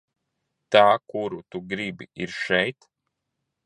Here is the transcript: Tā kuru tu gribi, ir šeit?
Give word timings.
Tā 0.75 0.81
kuru 1.13 1.43
tu 1.51 1.63
gribi, 1.75 2.11
ir 2.27 2.37
šeit? 2.43 2.93